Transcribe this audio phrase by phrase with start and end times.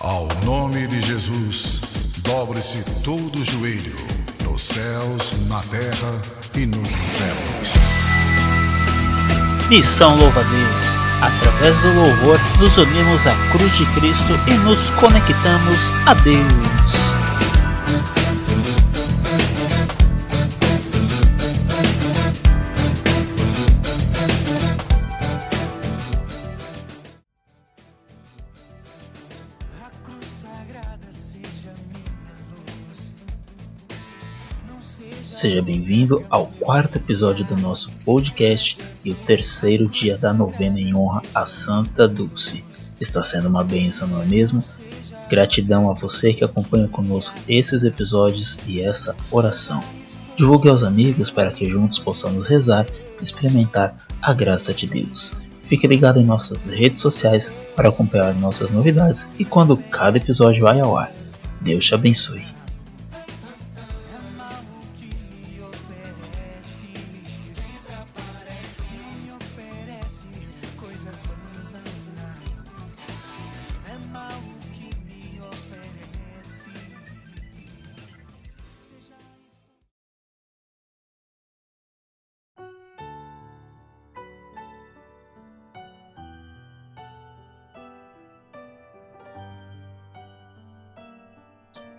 [0.00, 1.80] Ao nome de Jesus,
[2.18, 3.96] dobre-se todo o joelho,
[4.44, 6.20] nos céus, na terra
[6.54, 7.72] e nos infernos.
[9.68, 10.96] Missão Louva a Deus.
[11.20, 17.17] Através do louvor, nos unimos à cruz de Cristo e nos conectamos a Deus.
[35.38, 40.92] Seja bem-vindo ao quarto episódio do nosso podcast e o terceiro dia da novena em
[40.96, 42.64] honra a Santa Dulce.
[43.00, 44.60] Está sendo uma bênção, não é mesmo?
[45.30, 49.80] Gratidão a você que acompanha conosco esses episódios e essa oração.
[50.36, 52.84] Divulgue aos amigos para que juntos possamos rezar
[53.20, 55.36] e experimentar a graça de Deus.
[55.68, 60.80] Fique ligado em nossas redes sociais para acompanhar nossas novidades e quando cada episódio vai
[60.80, 61.12] ao ar.
[61.60, 62.57] Deus te abençoe.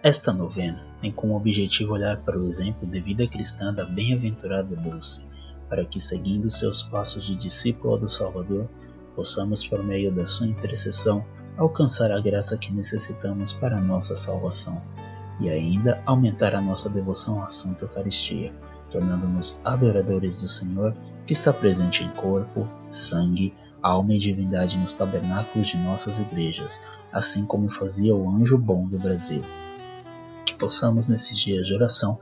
[0.02, 5.28] Esta novena tem como objetivo olhar para o exemplo de vida cristã da bem-aventurada Dulce,
[5.68, 8.70] para que, seguindo seus passos de discípula do Salvador,
[9.14, 11.26] possamos, por meio da sua intercessão,
[11.58, 14.82] alcançar a graça que necessitamos para a nossa salvação
[15.42, 18.54] e ainda aumentar a nossa devoção à Santa Eucaristia,
[18.90, 20.96] tornando-nos adoradores do Senhor
[21.28, 27.46] que está presente em corpo, sangue, alma e divindade nos tabernáculos de nossas igrejas, assim
[27.46, 29.44] como fazia o anjo bom do Brasil
[30.60, 32.20] possamos nesses dias de oração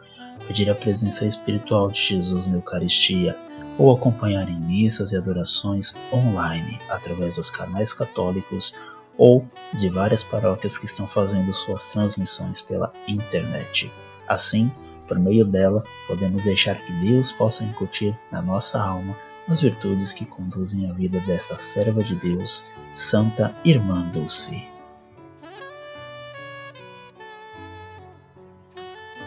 [0.47, 3.37] pedir a presença espiritual de Jesus na Eucaristia
[3.77, 8.75] ou acompanhar em missas e adorações online através dos canais católicos
[9.17, 13.91] ou de várias paróquias que estão fazendo suas transmissões pela internet.
[14.27, 14.71] Assim,
[15.07, 19.15] por meio dela, podemos deixar que Deus possa incutir na nossa alma
[19.47, 24.76] as virtudes que conduzem a vida dessa serva de Deus, Santa Irmã Dulce.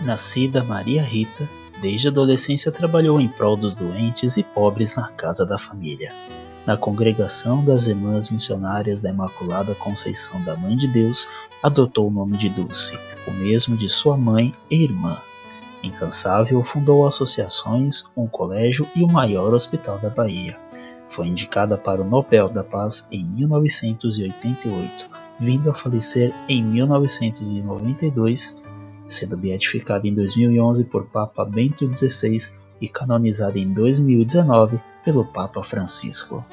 [0.03, 1.47] Nascida Maria Rita,
[1.83, 6.11] desde a adolescência trabalhou em prol dos doentes e pobres na casa da família.
[6.67, 11.29] Na congregação das Irmãs Missionárias da Imaculada Conceição da Mãe de Deus,
[11.63, 15.19] adotou o nome de Dulce, o mesmo de sua mãe e irmã.
[15.83, 20.59] Incansável, fundou associações, um colégio e o maior hospital da Bahia.
[21.07, 28.60] Foi indicada para o Nobel da Paz em 1988, vindo a falecer em 1992
[29.11, 36.45] sendo beatificada em 2011 por Papa Bento XVI e canonizada em 2019 pelo Papa Francisco.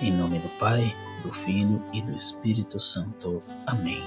[0.00, 3.42] Em nome do Pai, do Filho e do Espírito Santo.
[3.66, 4.02] Amém.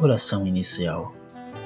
[0.00, 1.14] Oração inicial.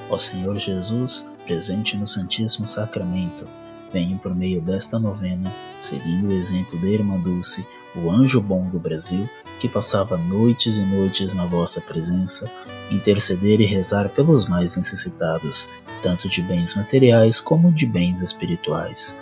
[0.09, 3.47] Ó Senhor Jesus, presente no Santíssimo Sacramento,
[3.91, 7.65] venho por meio desta novena, seguindo o exemplo da Irmã Dulce,
[7.95, 12.51] o anjo bom do Brasil, que passava noites e noites na vossa presença,
[12.91, 15.67] interceder e rezar pelos mais necessitados,
[16.01, 19.17] tanto de bens materiais como de bens espirituais.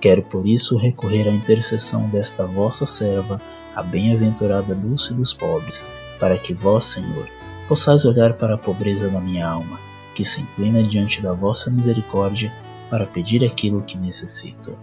[0.00, 3.40] Quero por isso recorrer à intercessão desta vossa serva,
[3.74, 5.86] a bem-aventurada Dulce dos pobres,
[6.18, 7.28] para que vós, Senhor,
[7.68, 9.78] possais olhar para a pobreza da minha alma,
[10.14, 12.52] que se inclina diante da vossa misericórdia
[12.90, 14.76] para pedir aquilo que necessito.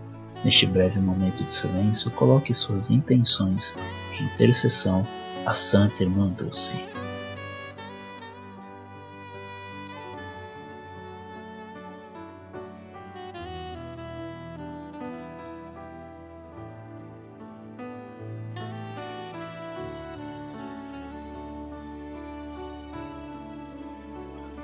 [0.43, 3.75] Neste breve momento de silêncio, coloque suas intenções
[4.19, 5.05] em intercessão
[5.45, 6.75] à Santa Irmã Dulce.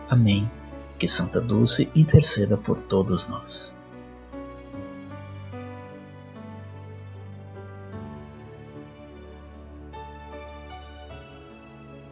[0.10, 0.50] Amém.
[1.04, 3.76] Que Santa Dulce interceda por todos nós.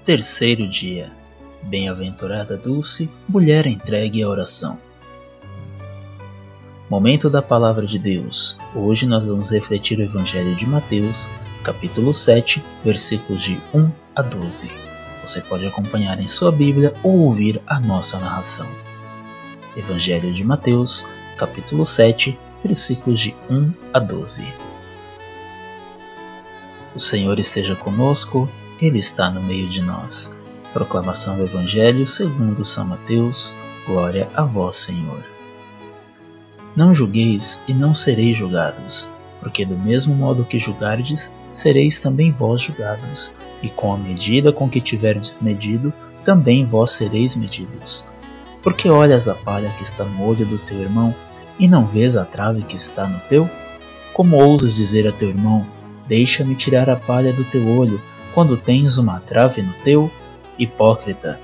[0.04, 1.10] Terceiro dia.
[1.64, 4.78] Bem-aventurada Dulce, mulher entregue à oração.
[6.90, 8.58] Momento da Palavra de Deus.
[8.76, 11.30] Hoje nós vamos refletir o Evangelho de Mateus,
[11.64, 14.91] capítulo 7, versículos de 1 a 12.
[15.22, 18.68] Você pode acompanhar em sua Bíblia ou ouvir a nossa narração.
[19.78, 21.06] Evangelho de Mateus,
[21.38, 24.48] capítulo 7, versículos de 1 a 12.
[26.96, 28.50] O Senhor esteja conosco,
[28.82, 30.34] Ele está no meio de nós.
[30.74, 33.56] Proclamação do Evangelho segundo São Mateus.
[33.86, 35.24] Glória a vós, Senhor.
[36.76, 42.62] Não julgueis e não sereis julgados, porque do mesmo modo que julgardes, sereis também vós
[42.62, 45.92] julgados, e com a medida com que tiverdes medido,
[46.24, 48.06] também vós sereis medidos.
[48.64, 51.14] Porque olhas a palha que está no olho do teu irmão,
[51.60, 53.50] e não vês a trave que está no teu?
[54.14, 55.66] Como ousas dizer a teu irmão,
[56.12, 58.02] Deixa-me tirar a palha do teu olho,
[58.34, 60.12] quando tens uma trave no teu?
[60.60, 61.40] Hipócrita,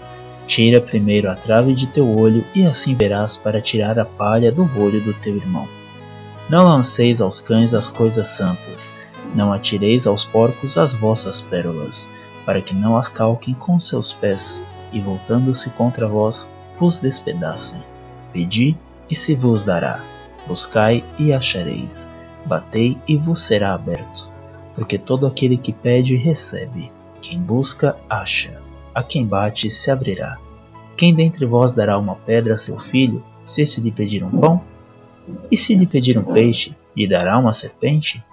[0.45, 4.63] tira primeiro a trave de teu olho, e assim verás para tirar a palha do
[4.77, 5.65] olho do teu irmão.
[6.49, 8.95] Não lanceis aos cães as coisas santas,
[9.35, 12.09] não atireis aos porcos as vossas pérolas,
[12.45, 14.63] para que não as calquem com seus pés,
[14.93, 16.49] e voltando-se contra vós,
[16.79, 17.83] vos despedacem.
[18.31, 18.77] Pedi,
[19.09, 20.01] e se vos dará.
[20.47, 22.11] Buscai, e achareis.
[22.45, 24.37] Batei, e vos será aberto
[24.77, 28.61] porque todo aquele que pede recebe, quem busca acha,
[28.93, 30.37] a quem bate se abrirá.
[30.95, 34.61] Quem dentre vós dará uma pedra a seu filho, se este lhe pedir um pão?
[35.51, 38.23] E se lhe pedir um peixe, lhe dará uma serpente?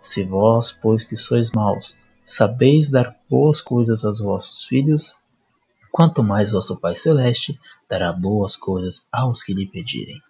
[0.00, 5.16] Se vós, pois que sois maus, sabeis dar boas coisas aos vossos filhos,
[5.90, 7.58] quanto mais vosso Pai Celeste
[7.88, 10.20] dará boas coisas aos que lhe pedirem.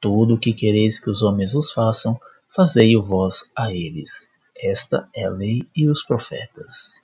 [0.00, 2.18] Tudo o que quereis que os homens vos façam,
[2.54, 4.30] fazei-o vós a eles
[4.60, 7.00] esta é a lei e os profetas.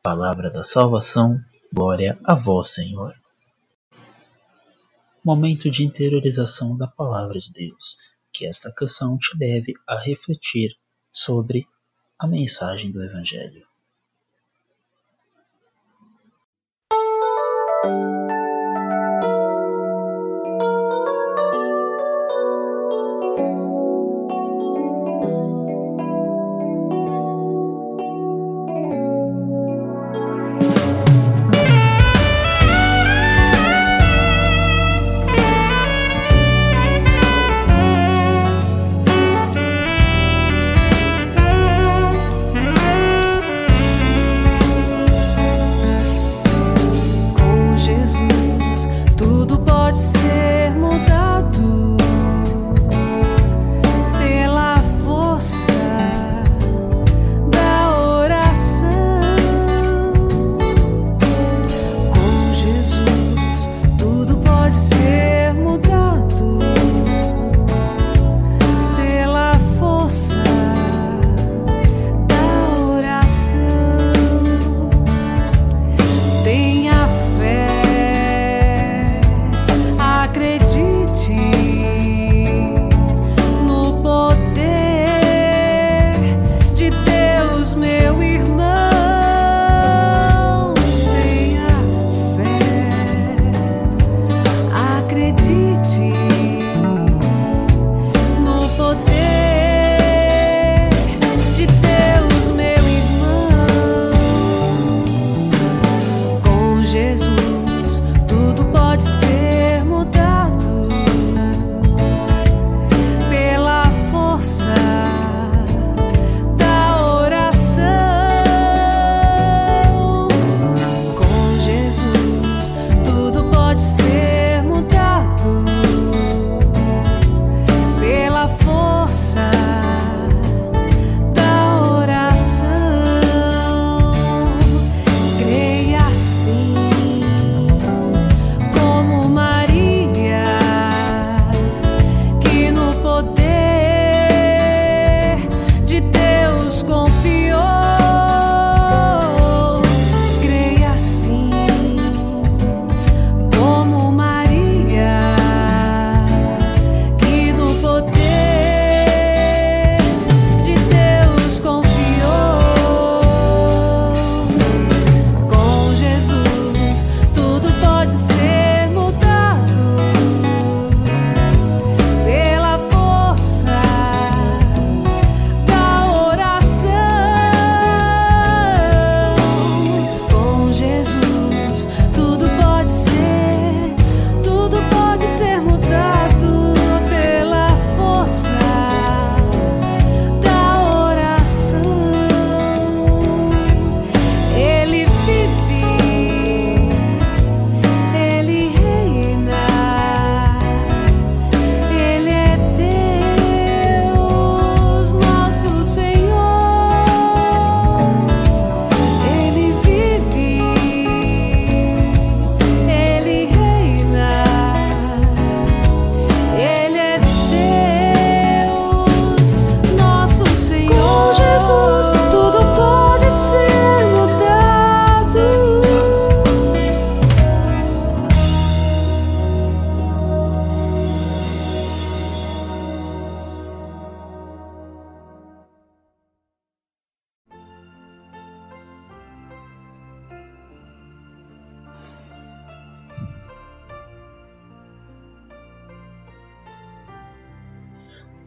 [0.00, 1.40] Palavra da salvação,
[1.72, 3.12] glória a vós, Senhor.
[5.24, 7.96] Momento de interiorização da palavra de Deus,
[8.32, 10.76] que esta canção te leve a refletir
[11.10, 11.66] sobre
[12.18, 13.66] a mensagem do Evangelho.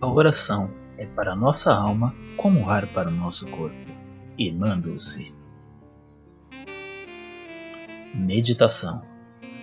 [0.01, 0.67] A oração
[0.97, 3.77] é para nossa alma como ar para o nosso corpo.
[4.35, 5.31] Irmã Dulce.
[8.11, 9.03] Meditação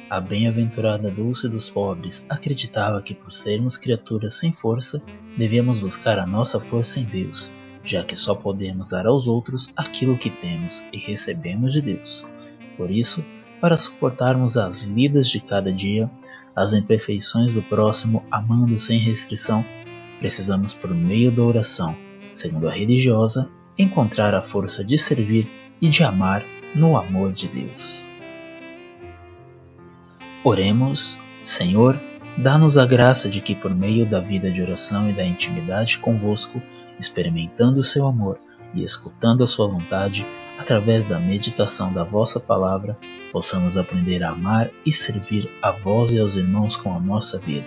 [0.08, 5.02] A bem-aventurada Dulce dos pobres acreditava que por sermos criaturas sem força,
[5.36, 7.52] devíamos buscar a nossa força em Deus,
[7.82, 12.24] já que só podemos dar aos outros aquilo que temos e recebemos de Deus.
[12.76, 13.24] Por isso,
[13.60, 16.08] para suportarmos as vidas de cada dia,
[16.54, 19.64] as imperfeições do próximo, amando sem restrição,
[20.18, 21.96] precisamos, por meio da oração,
[22.32, 23.48] segundo a religiosa,
[23.78, 25.48] encontrar a força de servir
[25.80, 26.42] e de amar
[26.74, 28.06] no amor de Deus.
[30.44, 31.98] Oremos, Senhor,
[32.36, 36.62] dá-nos a graça de que, por meio da vida de oração e da intimidade convosco,
[36.98, 38.38] experimentando o seu amor
[38.74, 40.26] e escutando a sua vontade,
[40.58, 42.96] através da meditação da vossa palavra,
[43.32, 47.66] possamos aprender a amar e servir a vós e aos irmãos com a nossa vida,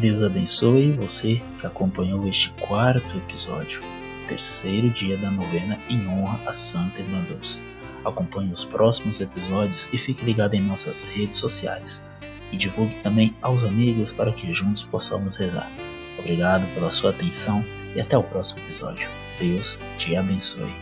[0.00, 3.82] Deus abençoe você que acompanhou este quarto episódio,
[4.28, 7.62] terceiro dia da novena em honra a Santa Irmã Dulce.
[8.04, 12.04] Acompanhe os próximos episódios e fique ligado em nossas redes sociais
[12.52, 15.70] e divulgue também aos amigos para que juntos possamos rezar.
[16.18, 19.08] Obrigado pela sua atenção e até o próximo episódio.
[19.40, 20.74] Deus te abençoe.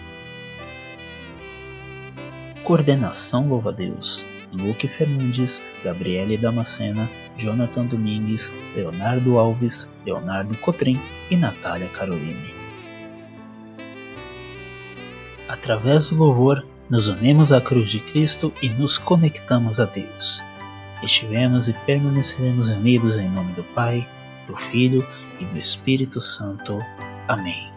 [2.65, 4.27] Coordenação Louva Deus.
[4.53, 11.01] Luke Fernandes, Gabriele Damascena, Jonathan Domingues, Leonardo Alves, Leonardo Cotrim
[11.31, 12.55] e Natália Caroline.
[15.49, 20.43] Através do louvor, nos unimos à cruz de Cristo e nos conectamos a Deus
[21.05, 24.09] estivemos e permaneceremos unidos em nome do Pai,
[24.47, 25.07] do Filho
[25.41, 26.79] e do Espírito Santo.
[27.29, 27.74] Amém.